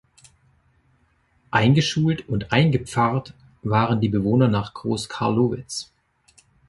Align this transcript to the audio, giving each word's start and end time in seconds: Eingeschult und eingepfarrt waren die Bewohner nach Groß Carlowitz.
Eingeschult 1.51 2.27
und 2.27 2.51
eingepfarrt 2.51 3.35
waren 3.61 4.01
die 4.01 4.09
Bewohner 4.09 4.47
nach 4.47 4.73
Groß 4.73 5.07
Carlowitz. 5.09 5.91